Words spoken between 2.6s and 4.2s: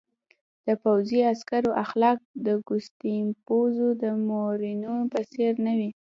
ګوستاپو د